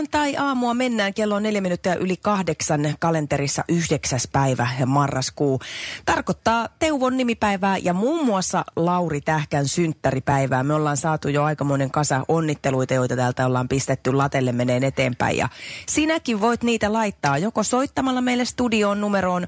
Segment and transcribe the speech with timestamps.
[0.00, 5.60] Maanantai-aamua mennään, kello on neljä minuuttia yli kahdeksan kalenterissa yhdeksäs päivä marraskuu.
[6.04, 10.62] Tarkoittaa Teuvon nimipäivää ja muun muassa Lauri Tähkän synttäripäivää.
[10.62, 15.36] Me ollaan saatu jo aikamoinen kasa onnitteluita, joita täältä ollaan pistetty latelle meneen eteenpäin.
[15.36, 15.48] Ja
[15.88, 19.46] sinäkin voit niitä laittaa joko soittamalla meille studioon numeroon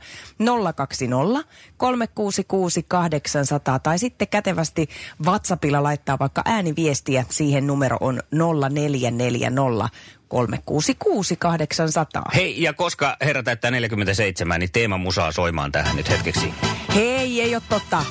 [0.74, 4.88] 020 366 800 tai sitten kätevästi
[5.26, 7.24] WhatsAppilla laittaa vaikka ääniviestiä.
[7.28, 9.88] Siihen numero on 0440
[10.32, 12.22] 366 800.
[12.34, 16.54] Hei, ja koska herra täyttää 47, niin teema musaa soimaan tähän nyt hetkeksi.
[16.94, 18.04] Hei, ei ole totta.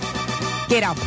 [0.70, 0.98] Get up.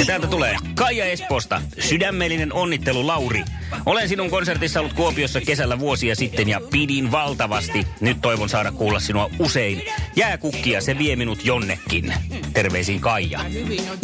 [0.00, 1.62] Ja täältä tulee Kaija Espoosta.
[1.78, 3.44] Sydämellinen onnittelu, Lauri.
[3.86, 7.86] Olen sinun konsertissa ollut Kuopiossa kesällä vuosia sitten ja pidin valtavasti.
[8.00, 9.82] Nyt toivon saada kuulla sinua usein.
[10.16, 12.14] Jääkukkia, se vie minut jonnekin.
[12.52, 13.40] Terveisin Kaija.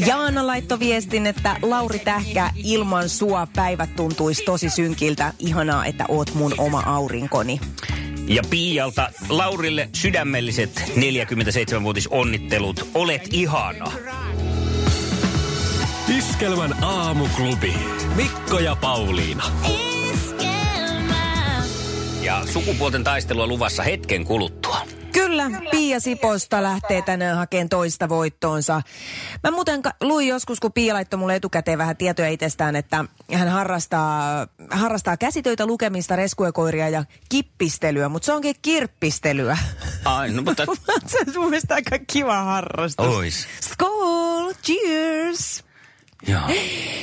[0.06, 5.32] Jaana laittoi viestin, että Lauri Tähkä, ilman sua päivät tuntuisi tosi synkiltä.
[5.38, 7.60] Ihanaa, että oot mun oma aurinkoni.
[8.28, 12.88] Ja Piialta Laurille sydämelliset 47-vuotis onnittelut.
[12.94, 13.92] Olet ihana.
[16.08, 17.74] Iskelmän aamuklubi.
[18.16, 19.44] Mikko ja Pauliina.
[22.22, 24.78] Ja sukupuolten taistelua luvassa hetken kuluttua.
[25.12, 28.82] Kyllä, Pia Siposta lähtee tänään hakemaan toista voittoonsa.
[29.44, 34.46] Mä muuten luin joskus, kun Pia laittoi mulle etukäteen vähän tietoja itsestään, että hän harrastaa,
[34.70, 39.58] harrastaa käsitöitä, lukemista, reskuekoiria ja kippistelyä, mutta se onkin kirppistelyä.
[40.04, 40.64] Ai, no mutta...
[41.06, 43.06] se on mun mielestä aika kiva harrastus.
[43.06, 43.46] Ois.
[43.60, 44.52] Skål!
[44.64, 45.65] Cheers!
[46.26, 46.40] Joo.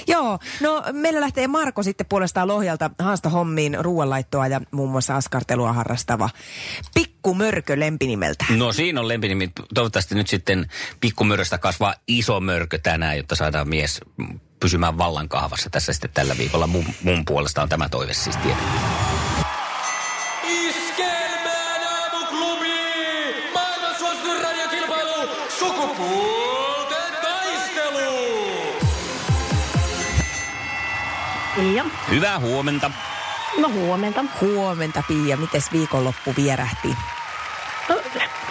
[0.07, 5.74] Joo, no meillä lähtee Marko sitten puolestaan Lohjalta haasta hommiin ruoanlaittoa ja muun muassa askartelua
[5.74, 6.29] harrastava
[6.94, 8.46] Pikku Mörkö lempinimeltä.
[8.50, 9.52] No siinä on lempinimi.
[9.73, 10.68] Toivottavasti nyt sitten
[11.00, 14.02] pikkumöröstä kasvaa iso mörkö tänään, jotta saadaan mies
[14.59, 16.68] pysymään vallan kahvassa tässä sitten tällä viikolla.
[16.68, 19.22] Mun, mun puolesta on tämä toive siis tietenkin.
[31.75, 32.91] Ja, Hyvää huomenta.
[33.57, 34.25] no huomenta.
[34.41, 36.95] Huomenta Pia, mites viikonloppu vierähti?
[37.89, 37.95] No,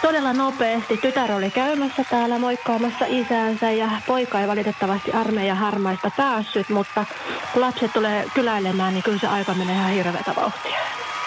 [0.02, 0.96] todella nopeasti.
[0.96, 7.04] Tytär oli käymässä täällä moikkaamassa isäänsä ja poika ei valitettavasti armeijan harmaista päässyt, mutta
[7.52, 10.78] kun lapset tulee kyläilemään, niin kyllä se aika menee ihan hirveätä vauhtia.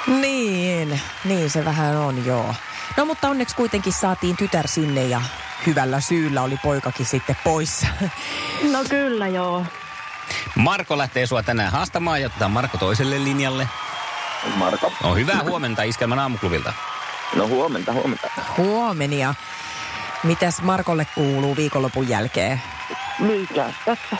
[0.07, 2.55] Niin, niin se vähän on joo.
[2.97, 5.21] No mutta onneksi kuitenkin saatiin tytär sinne ja
[5.65, 7.87] hyvällä syyllä oli poikakin sitten poissa.
[8.71, 9.65] No kyllä joo.
[10.55, 13.69] Marko lähtee sua tänään haastamaan ja otetaan Marko toiselle linjalle.
[14.55, 14.91] Marko.
[15.03, 16.73] No hyvää huomenta Iskelmän aamuklubilta.
[17.35, 18.27] No huomenta, huomenta.
[18.57, 19.33] Huomenia.
[20.23, 22.61] Mitäs Markolle kuuluu viikonlopun jälkeen?
[23.19, 24.17] Mikäs tässä?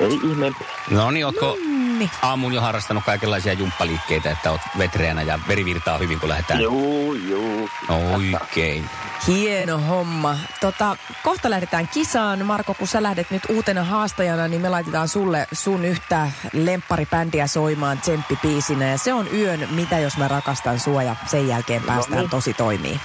[0.00, 0.64] Ei ihmeempi.
[0.90, 1.56] No niin, ootko
[1.98, 2.10] Niin.
[2.22, 6.60] aamun jo harrastanut kaikenlaisia jumppaliikkeitä, että oot vetreänä ja veri virtaa hyvin, kun lähdetään?
[6.60, 7.68] Juu, juu.
[7.88, 8.90] Oikein.
[9.26, 10.36] Hieno homma.
[10.60, 12.46] Tota, kohta lähdetään kisaan.
[12.46, 17.98] Marko, kun sä lähdet nyt uutena haastajana, niin me laitetaan sulle sun yhtä lempparibändiä soimaan
[17.98, 18.88] tsemppipiisinä.
[18.88, 22.30] Ja se on yön Mitä jos mä rakastan sua ja sen jälkeen päästään niin.
[22.30, 23.00] tosi toimiin.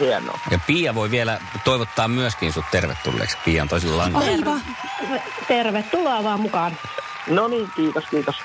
[0.00, 0.38] Hienoa.
[0.50, 3.36] Ja Pia voi vielä toivottaa myöskin sut tervetulleeksi.
[3.44, 4.28] Pia on toisella langalla.
[4.28, 4.60] Aivan.
[5.48, 6.76] Tervetuloa vaan mukaan.
[7.28, 8.36] No niin, kiitos, kiitos.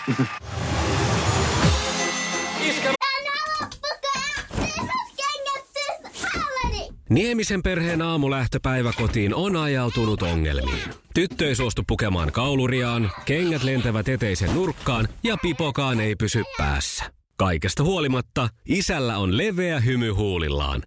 [7.09, 10.83] Niemisen perheen aamulähtöpäivä kotiin on ajautunut ongelmiin.
[11.13, 17.11] Tyttö ei suostu pukemaan kauluriaan, kengät lentävät eteisen nurkkaan ja pipokaan ei pysy päässä.
[17.37, 20.81] Kaikesta huolimatta, isällä on leveä hymy huulillaan.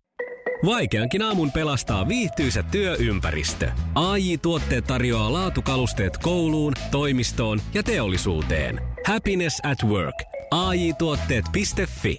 [0.66, 3.70] Vaikeankin aamun pelastaa viihtyisä työympäristö.
[3.94, 8.80] AI Tuotteet tarjoaa laatukalusteet kouluun, toimistoon ja teollisuuteen.
[9.06, 10.14] Happiness at work.
[10.50, 12.18] AI Tuotteet.fi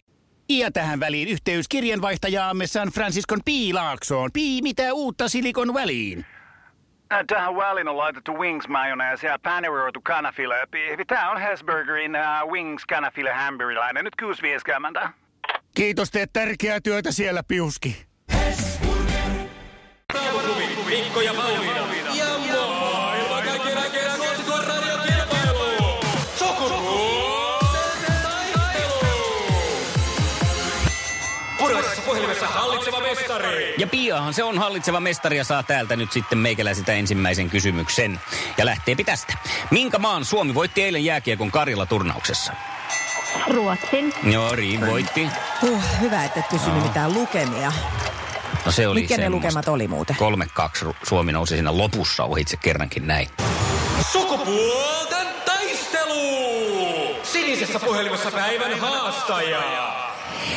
[0.50, 4.30] Ja tähän väliin yhteys kirjanvaihtajaamme San Franciscon Piilaaksoon.
[4.34, 6.26] Pii, mitä uutta Silikon väliin?
[7.14, 10.56] Äh, Tähän väliin on laitettu wings mayonnaise ja paneroitu kanafila.
[11.08, 14.06] Tämä on Hesburgerin uh, wings kanafila hamburilainen.
[14.06, 15.10] Nyt kuusi vieskäämäntä.
[15.76, 18.09] Kiitos, teet tärkeää työtä siellä, Piuski.
[20.90, 22.16] Mikko ja Pauliina.
[22.16, 22.26] Ja
[24.18, 24.70] suosituen
[32.06, 33.76] puhelimessa hallitseva mestari.
[33.78, 38.20] Ja piahan se on hallitseva mestari ja saa täältä nyt sitten meikäläisiltä ensimmäisen kysymyksen.
[38.58, 39.34] Ja lähteepi tästä.
[39.72, 42.54] Minkä maan Suomi voitti eilen jääkiekon Karjala turnauksessa?
[43.48, 44.14] Ruotsin.
[44.24, 45.28] Joo, Riin voitti.
[45.62, 47.72] Huh, hyvä, että et kysynyt mitään lukemia.
[48.70, 50.16] No se oli Mitkä ne lukemat oli muuten?
[50.16, 53.28] 3-2 Ru- Suomi nousi siinä lopussa ohitse kerrankin näin.
[54.12, 56.16] Sukupuolten taistelu!
[57.24, 59.62] Sinisessä puhelimessa päivän haastaja.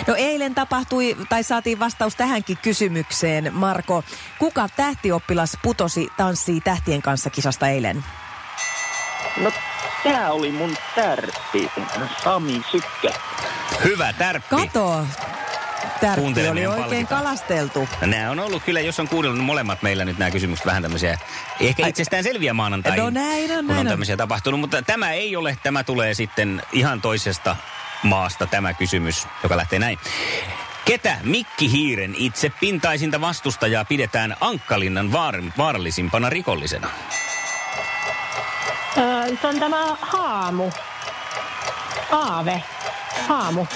[0.06, 3.50] No eilen tapahtui, tai saatiin vastaus tähänkin kysymykseen.
[3.55, 4.05] Marko,
[4.38, 8.05] kuka tähtioppilas putosi Tanssii tähtien kanssa kisasta eilen?
[9.37, 9.53] No,
[10.03, 11.70] tää oli mun tärppi.
[12.25, 13.11] Sami Sykkä.
[13.85, 14.56] Hyvä tärppi.
[14.56, 15.06] Kato,
[16.06, 17.06] tärppi oli oikein palkitaan.
[17.25, 17.88] kalasteltu.
[18.00, 20.82] No, nämä on ollut kyllä, jos on kuunnellut niin molemmat meillä nyt nämä kysymykset vähän
[20.82, 21.19] tämmöisiä,
[21.60, 22.96] ehkä itsestään selviä maanantai.
[22.96, 23.90] No näin on, kun näin on on.
[23.90, 27.56] tämmöisiä tapahtunut, mutta tämä ei ole, tämä tulee sitten ihan toisesta
[28.02, 29.99] maasta tämä kysymys, joka lähtee näin.
[30.84, 36.88] Ketä Mikki Hiiren itse pintaisinta vastustajaa pidetään Ankkalinnan vaar- vaarallisimpana rikollisena?
[38.99, 40.70] Öö, se on tämä haamu.
[42.12, 42.62] Aave.
[43.28, 43.66] Haamu.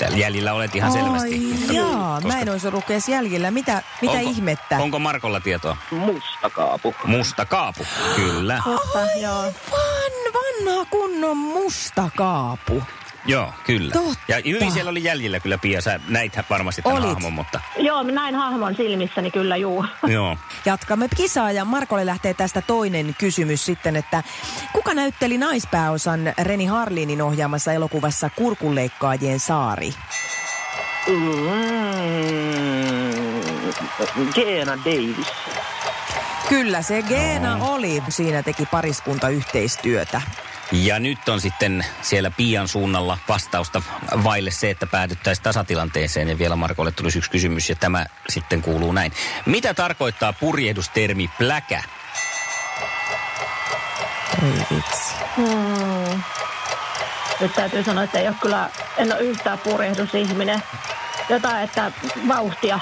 [0.00, 1.40] Sä jäljillä olet ihan selvästi.
[1.68, 3.50] Ai jaa, mä en olisi ollut edes jäljellä.
[3.50, 4.78] Mitä, mitä onko, ihmettä?
[4.78, 5.76] Onko Markolla tietoa?
[5.90, 6.94] Mustakaapu.
[7.04, 7.86] Musta kaapu,
[8.16, 8.62] kyllä.
[8.64, 9.42] Totta, joo.
[9.70, 12.82] Van, vanha kunnon musta kaapu.
[13.26, 13.92] Joo, kyllä.
[13.92, 14.18] Totta.
[14.28, 17.08] Ja hyvin siellä oli jäljillä kyllä Pia, sä näit varmasti tämän Olit.
[17.12, 19.84] hahmon, mutta Joo, näin hahmon silmissäni kyllä, juu.
[20.06, 20.36] joo.
[20.64, 24.22] Jatkamme kisaa ja Markolle lähtee tästä toinen kysymys sitten, että
[24.72, 29.94] kuka näytteli naispääosan Reni Harlinin ohjaamassa elokuvassa Kurkunleikkaajien saari?
[31.06, 31.14] Mm,
[34.34, 35.26] Geena Davis.
[36.48, 38.02] Kyllä se Geena oli.
[38.08, 40.20] Siinä teki pariskunta yhteistyötä.
[40.72, 43.82] Ja nyt on sitten siellä Pian suunnalla vastausta
[44.24, 46.28] vaille se, että päädyttäisiin tasatilanteeseen.
[46.28, 49.12] Ja vielä Markolle tulisi yksi kysymys ja tämä sitten kuuluu näin.
[49.46, 51.82] Mitä tarkoittaa purjehdustermi pläkä?
[54.42, 55.14] Ei vitsi.
[55.36, 56.22] Hmm.
[57.40, 60.62] Nyt täytyy sanoa, että ei ole kyllä, en ole yhtään purjehdusihminen.
[61.28, 61.92] Jotain, että
[62.28, 62.80] vauhtia.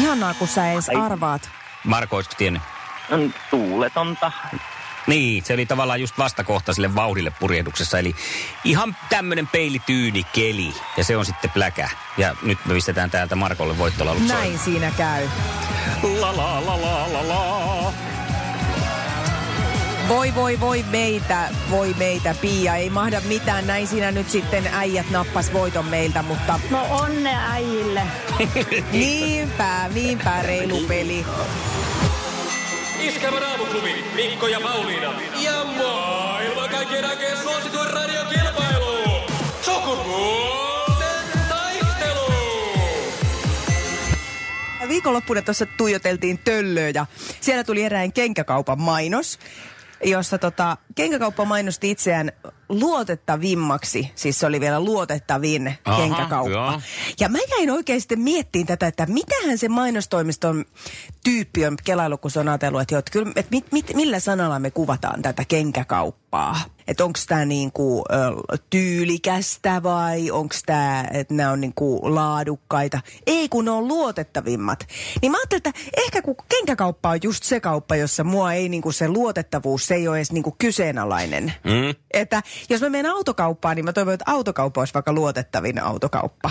[0.00, 0.96] Ihanaa, kun sä edes Ai.
[0.96, 1.50] arvaat.
[1.84, 2.62] Marko, olisiko tiennyt?
[3.10, 4.32] On tuuletonta.
[5.06, 7.98] Niin, se oli tavallaan just vastakohta sille vauhdille purjehduksessa.
[7.98, 8.14] Eli
[8.64, 11.88] ihan tämmöinen peilityyni keli ja se on sitten pläkä.
[12.18, 15.26] Ja nyt me pistetään täältä Markolle voittolaulut Näin siinä käy.
[16.20, 17.92] La la la la la la.
[20.08, 22.76] Voi voi voi meitä, voi meitä, Pia.
[22.76, 23.66] Ei mahda mitään.
[23.66, 28.02] Näin siinä nyt sitten äijät nappas voiton meiltä, mutta No onne äijille.
[28.92, 31.26] niinpä, niinpä reilu peli.
[33.08, 35.12] Iskävä raamuklubi, Mikko ja Pauliina.
[35.42, 39.20] Ja maailman kaikkien aikeen suosituen radiokilpailu.
[39.62, 42.32] Sukupuolten taistelu.
[44.88, 47.06] Viikonloppuna tuossa tuijoteltiin töllöä ja
[47.40, 49.38] siellä tuli erään kenkäkaupan mainos,
[50.04, 52.32] jossa tota, kenkäkauppa mainosti itseään
[52.68, 54.12] luotettavimmaksi.
[54.14, 56.50] Siis se oli vielä luotettavin Aha, kenkäkauppa.
[56.52, 56.80] joo.
[57.20, 60.64] Ja mä jäin oikein sitten miettimään tätä, että mitähän se mainostoimiston
[61.24, 64.20] tyyppi on kelailu, kun se on ajatellut, että, joo, että, kyllä, että mit, mit, millä
[64.20, 66.73] sanalla me kuvataan tätä kenkäkauppaa.
[66.88, 68.04] Että onko tämä niinku,
[68.70, 73.00] tyylikästä vai onko tämä, että nämä on niinku laadukkaita.
[73.26, 74.86] Ei, kun ne on luotettavimmat.
[75.22, 78.92] Niin mä ajattelin, että ehkä kun kenkäkauppa on just se kauppa, jossa mua ei niinku
[78.92, 81.52] se luotettavuus, se ei ole edes niinku kyseenalainen.
[81.64, 81.94] Mm.
[82.10, 86.50] Että jos mä menen autokauppaan, niin mä toivon, että autokauppa olisi vaikka luotettavin autokauppa.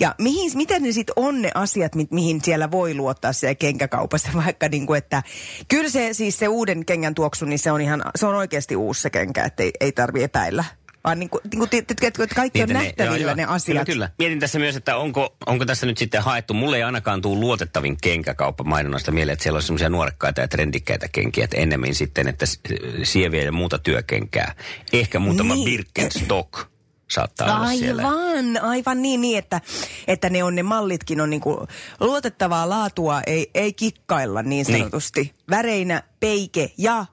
[0.00, 4.28] Ja mihin, miten ne sitten on ne asiat, mi, mihin siellä voi luottaa siellä kenkäkaupassa,
[4.44, 5.22] vaikka niin kuin, että
[5.68, 9.02] kyllä se siis se uuden kengän tuoksu, niin se on ihan, se on oikeasti uusi
[9.02, 10.64] se kenkä, että ei, ei tarvi epäillä.
[11.04, 13.66] Vaan niin kuin, niin kuin, että kaikki on Mietin nähtävillä joo, ne joo, asiat.
[13.66, 14.10] Kyllä, kyllä.
[14.18, 17.96] Mietin tässä myös, että onko, onko tässä nyt sitten haettu, mulle ei ainakaan tuu luotettavin
[18.02, 22.46] kenkäkauppa mainonnasta mieleen, että siellä on semmoisia nuorekkaita ja trendikkäitä kenkiä, että ennemmin sitten, että
[23.02, 24.54] sieviä ja muuta työkenkää.
[24.92, 25.64] Ehkä muutama Niin.
[25.64, 26.52] Birkenstock
[27.10, 28.02] saattaa olla siellä.
[28.02, 29.60] Aivan, aivan niin, niin että,
[30.08, 31.66] että ne on ne mallitkin on niinku
[32.00, 34.78] luotettavaa laatua, ei, ei kikkailla niin Niin.
[34.78, 35.34] sanotusti.
[35.50, 37.06] Väreinä peike ja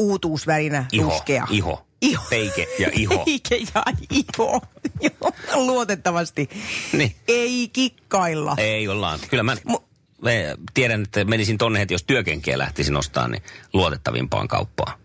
[0.00, 1.46] uutuusvärinä Iho, ruskea.
[1.50, 1.86] iho.
[2.02, 2.22] Iho.
[2.30, 3.18] Peike ja iho.
[3.24, 4.60] Peike ja iho.
[5.00, 5.30] Joo,
[5.66, 6.50] Luotettavasti.
[6.92, 7.14] Niin.
[7.28, 8.54] Ei kikkailla.
[8.58, 9.18] Ei ollaan.
[9.30, 9.82] Kyllä mä Mu-
[10.22, 10.30] mä
[10.74, 13.42] tiedän, että menisin tonne heti, jos työkenkiä lähtisin ostamaan, niin
[13.72, 14.98] luotettavimpaan kauppaan.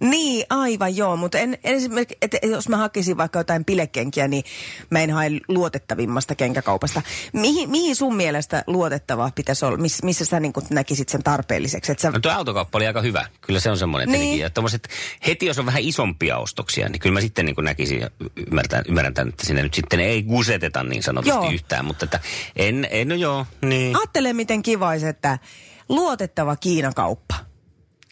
[0.00, 4.44] Niin, aivan joo, mutta en, esimerkiksi, että jos mä hakisin vaikka jotain pilekenkiä, niin
[4.90, 7.02] mä en hae luotettavimmasta kenkäkaupasta.
[7.32, 9.78] Mihin, mihin sun mielestä luotettava pitäisi olla?
[9.78, 11.92] Miss, missä sä niin näkisit sen tarpeelliseksi?
[11.92, 12.10] Että sä...
[12.10, 13.26] No tuo autokauppa oli aika hyvä.
[13.40, 14.08] Kyllä se on semmoinen.
[14.08, 14.20] Niin.
[14.20, 14.46] Niin.
[14.46, 14.88] Että tommoset,
[15.26, 19.14] heti jos on vähän isompia ostoksia, niin kyllä mä sitten niin näkisin ja ymmärrän, ymmärrän
[19.14, 21.50] tämän, että sinne nyt sitten ei guseteta niin sanotusti Joo.
[21.50, 21.84] yhtään.
[21.84, 22.20] Mutta että
[22.56, 23.96] en, en no joo, niin.
[23.96, 25.38] Ajattele, miten kiva että
[25.88, 27.34] luotettava Kiinakauppa.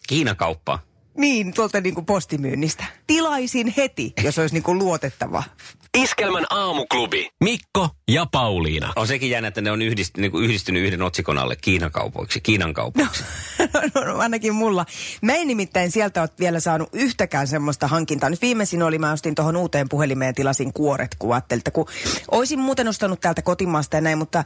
[0.08, 0.87] Kiinakauppa.
[1.18, 2.84] Niin, tuolta niin kuin postimyynnistä.
[3.06, 5.42] Tilaisin heti, jos olisi niin kuin luotettava.
[5.96, 7.30] Iskelmän aamuklubi.
[7.44, 8.92] Mikko ja Pauliina.
[8.96, 12.40] On sekin jännä, että ne on yhdist, niin kuin yhdistynyt yhden otsikon alle Kiinan kaupoiksi,
[12.40, 13.24] Kiinan kaupoiksi.
[13.94, 14.86] no, ainakin mulla.
[15.22, 18.30] Mä en nimittäin sieltä ole vielä saanut yhtäkään semmoista hankintaa.
[18.30, 21.86] Nyt viimeisin oli, mä ostin tuohon uuteen puhelimeen tilasin kuoret, kun ajattelin, että kun
[22.30, 24.44] olisin muuten ostanut täältä kotimaasta ja näin, mutta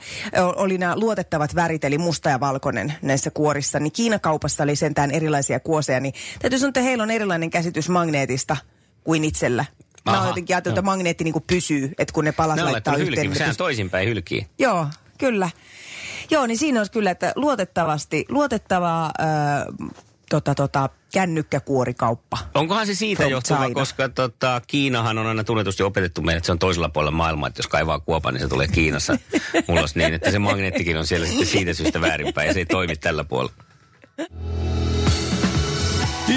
[0.56, 5.60] oli nämä luotettavat värit, eli musta ja valkoinen näissä kuorissa, niin Kiinakaupassa oli sentään erilaisia
[5.60, 8.56] kuoseja, niin täytyy sanoa, että heillä on erilainen käsitys magneetista
[9.04, 9.64] kuin itsellä.
[10.04, 12.96] Mä oon jotenkin ajatellut, että magneetti niin pysyy, että kun ne palat ne on laittaa
[12.96, 13.20] yhteen.
[13.20, 13.58] niin ne sehän pysyy.
[13.58, 14.46] toisinpäin hylkii.
[14.58, 14.86] Joo,
[15.18, 15.50] kyllä.
[16.30, 19.90] Joo, niin siinä olisi kyllä, että luotettavasti, luotettavaa äh,
[20.30, 22.38] tota, tota, kännykkäkuorikauppa.
[22.54, 23.74] Onkohan se siitä johtuva, China.
[23.74, 27.58] koska tota, Kiinahan on aina tunnetusti opetettu meille, että se on toisella puolella maailmaa, että
[27.58, 29.18] jos kaivaa kuopan, niin se tulee Kiinassa
[29.68, 32.96] ulos niin, että se magneettikin on siellä sitten siitä syystä väärinpäin ja se ei toimi
[32.96, 33.52] tällä puolella.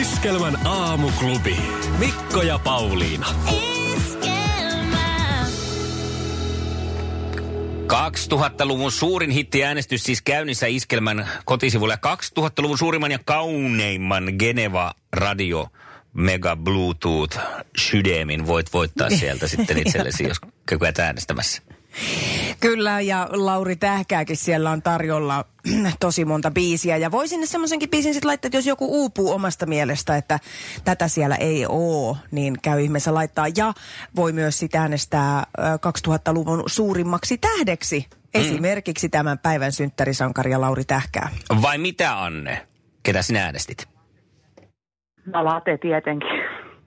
[0.02, 1.58] Iskelmän aamuklubi.
[2.00, 3.28] Mikko ja Pauliina.
[7.88, 11.96] 2000-luvun suurin hittiäänestys siis käynnissä Iskelmän kotisivulla.
[11.96, 15.68] 2000-luvun suurimman ja kauneimman Geneva Radio
[16.14, 17.40] Mega Bluetooth
[17.78, 21.62] sydämin voit voittaa sieltä sitten itsellesi, jos käyt äänestämässä.
[22.60, 25.46] Kyllä, ja Lauri Tähkääkin siellä on tarjolla
[26.00, 26.98] tosi monta biisiä.
[26.98, 30.40] Ja voisin sinne semmoisenkin biisin sitten laittaa, että jos joku uupuu omasta mielestä, että
[30.86, 33.46] tätä siellä ei oo, niin käy ihmeessä laittaa.
[33.56, 33.74] Ja
[34.16, 35.62] voi myös sitten äänestää ö,
[36.08, 38.06] 2000-luvun suurimmaksi tähdeksi.
[38.34, 41.30] Esimerkiksi tämän päivän synttärisankaria Lauri Tähkää.
[41.62, 42.68] Vai mitä, Anne?
[43.04, 43.88] Ketä sinä äänestit?
[45.26, 46.45] No late tietenkin.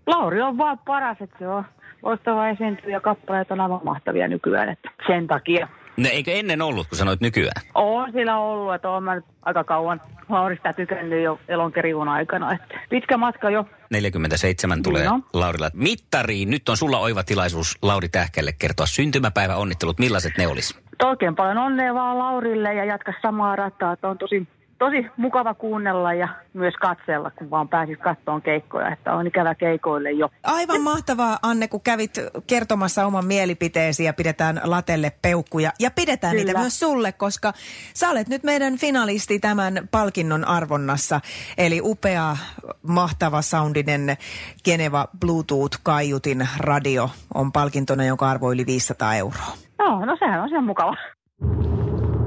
[0.09, 1.65] Lauri on vaan paras, että se on
[2.03, 5.69] loistava esiintyjä ja kappaleet on aivan mahtavia nykyään, että sen takia.
[5.97, 7.63] No eikö ennen ollut, kun sanoit nykyään?
[7.75, 12.81] On sillä ollut, että olen mä nyt aika kauan Laurista tykännyt jo elonkeriun aikana, että
[12.91, 13.65] pitkä matka jo.
[13.91, 15.21] 47 tulee No.
[15.33, 15.71] Laurilla.
[15.75, 19.99] Mittariin, nyt on sulla oiva tilaisuus Lauri Tähkälle kertoa syntymäpäivä onnittelut.
[19.99, 20.79] Millaiset ne olisi?
[21.05, 24.49] Oikein paljon onnea vaan Laurille ja jatka samaa rataa, että on tosi,
[24.79, 30.11] tosi mukava kuunnella ja myös katsella, kun vaan pääsis kattoon keikkoja, että on ikävä keikoille
[30.11, 30.29] jo.
[30.43, 32.15] Aivan mahtavaa, Anne, kun kävit
[32.47, 35.73] kertomassa oman mielipiteesi ja pidetään latelle peukkuja.
[35.81, 36.45] Ja pidetään Kyllä.
[36.45, 37.53] niitä myös sulle, koska
[37.95, 41.21] sä olet nyt meidän finalisti tämän palkinnon arvonnassa.
[41.59, 42.37] Eli upea,
[42.83, 44.17] mahtava soundinen
[44.65, 49.53] Geneva Bluetooth-kaiutin radio on palkintona, jonka arvo yli 500 euroa.
[49.79, 50.97] No, no sehän on sen mukava.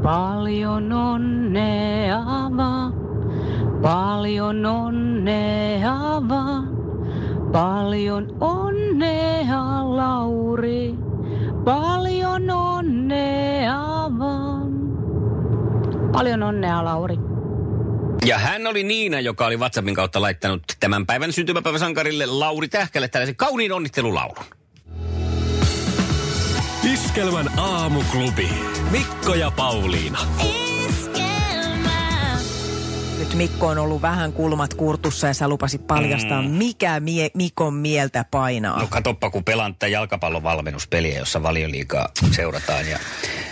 [0.03, 2.25] Paljon onnea
[2.57, 2.93] vaan,
[3.81, 6.67] paljon onnea vaan,
[7.51, 10.95] paljon onnea Lauri,
[11.63, 14.71] paljon onnea vaan.
[16.11, 17.15] Paljon onnea Lauri.
[18.25, 23.35] Ja hän oli Niina, joka oli WhatsAppin kautta laittanut tämän päivän syntymäpäiväsankarille Lauri Tähkälle tällaisen
[23.35, 24.60] kauniin onnittelulaulun.
[26.83, 28.49] Iskelmän aamuklubi.
[28.91, 30.19] Mikko ja Pauliina.
[33.19, 36.47] Nyt Mikko on ollut vähän kulmat kurtussa ja sä lupasit paljastaa, mm.
[36.49, 38.79] mikä mie- Mikon mieltä painaa.
[38.79, 42.87] No katoppa, kun pelaan tätä jalkapallon valmennuspeliä, jossa valioliigaa seurataan.
[42.89, 42.99] Ja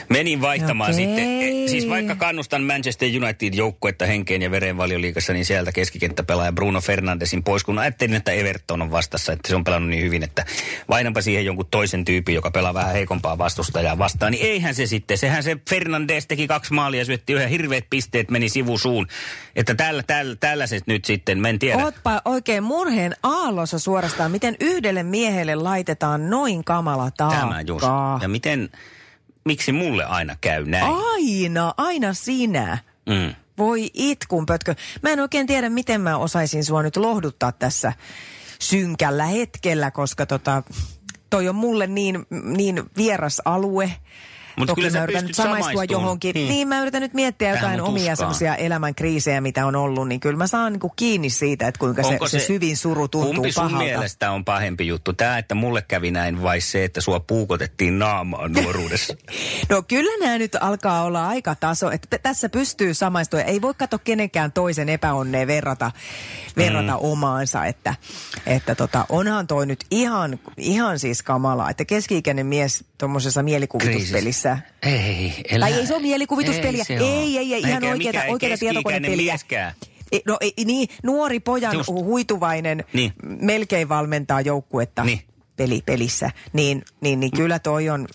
[0.10, 1.06] menin vaihtamaan Okei.
[1.06, 1.42] sitten.
[1.42, 6.82] E, Siis vaikka kannustan Manchester United joukkuetta henkeen ja vereen valioliigassa, niin sieltä keskikenttäpelaaja Bruno
[6.82, 10.46] Fernandesin pois, kun ajattelin, että Everton on vastassa, että se on pelannut niin hyvin, että
[10.90, 15.18] vainanpa siihen jonkun toisen tyypin, joka pelaa vähän heikompaa vastustajaa vastaan, niin eihän se sitten.
[15.18, 19.08] Sehän se Fernandes teki kaksi maalia, syötti yhden hirveät pisteet, meni sivusuun.
[19.56, 21.84] Että tällä, tällä, tällaiset nyt sitten, mä en tiedä.
[21.84, 27.40] Ootpa oikein murheen aallossa suorastaan, miten yhdelle miehelle laitetaan noin kamala taakka.
[27.40, 27.86] Tämä just.
[28.22, 28.70] Ja miten,
[29.50, 30.94] miksi mulle aina käy näin?
[31.14, 32.78] Aina, aina sinä.
[33.10, 33.36] Mm.
[33.58, 34.76] Voi itkun pötkö.
[35.02, 37.94] Mä en oikein tiedä, miten mä osaisin sua nyt lohduttaa tässä
[38.60, 40.64] synkällä hetkellä, koska tota,
[41.30, 43.92] toi on mulle niin, niin vieras alue.
[44.60, 46.36] Mut Toki kyllä mä yritän nyt samaistua johonkin.
[46.36, 46.48] Hmm.
[46.48, 50.20] Niin, mä yritän nyt miettiä Vähän jotain omia semmoisia elämän kriisejä, mitä on ollut, niin
[50.20, 53.64] kyllä mä saan niinku kiinni siitä, että kuinka se, se, syvin suru tuntuu Kumpi sun
[53.64, 53.86] pahalta.
[53.86, 55.14] mielestä on pahempi juttu?
[55.14, 59.14] Tämä, että mulle kävi näin vai se, että sua puukotettiin naamaan nuoruudessa?
[59.70, 63.42] No kyllä nämä nyt alkaa olla aika taso, että tässä pystyy samaistua.
[63.42, 65.92] Ei voi katsoa kenenkään toisen epäonneen verrata,
[66.58, 67.00] verrata mm.
[67.00, 67.96] omaansa, että,
[68.46, 74.49] että tota, onhan toi nyt ihan, ihan siis kamalaa, että keski-ikäinen mies tuommoisessa mielikuvituspelissä.
[74.84, 75.66] Ei, elä.
[75.66, 76.86] Tai ei se ole mielikuvituspeliä.
[76.90, 77.40] Ei, ei, ole.
[77.40, 79.16] ei, ei, ihan oikeata, oikeata tietokonepeliä.
[79.34, 79.74] mieskään.
[80.12, 81.90] Ei, No ei, niin, nuori pojan Just.
[81.90, 83.14] huituvainen Niin.
[83.24, 85.22] melkein valmentaa joukkuetta Niin.
[85.56, 86.32] peli, pelissä.
[86.54, 88.08] Niin, niin, niin kyllä toi on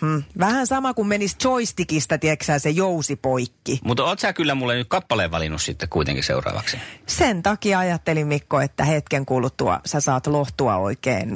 [0.00, 3.80] hmm, vähän sama kuin menisi joystickista, tiedätkö se jousi poikki.
[3.84, 6.76] Mutta oot sä kyllä mulle nyt kappaleen valinnut sitten kuitenkin seuraavaksi.
[7.06, 11.28] Sen takia ajattelin Mikko, että hetken kuluttua sä saat lohtua oikein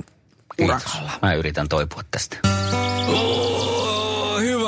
[0.56, 0.82] Kiitos.
[0.84, 1.12] urakalla.
[1.22, 2.36] Mä yritän toipua tästä.
[3.08, 3.77] Oh,